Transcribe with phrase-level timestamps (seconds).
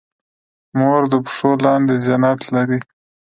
[0.77, 2.79] مور د پښو لاندې جنت لري